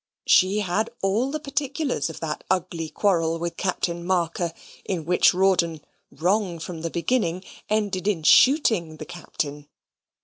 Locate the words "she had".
0.25-0.89